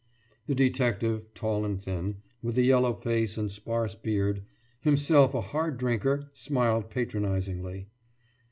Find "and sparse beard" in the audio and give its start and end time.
3.37-4.41